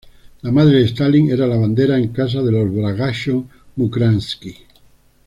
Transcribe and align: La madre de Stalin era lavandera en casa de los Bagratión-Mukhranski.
La 0.41 0.49
madre 0.51 0.79
de 0.79 0.85
Stalin 0.87 1.29
era 1.29 1.45
lavandera 1.45 1.95
en 1.99 2.07
casa 2.07 2.41
de 2.41 2.51
los 2.51 2.73
Bagratión-Mukhranski. 2.73 4.55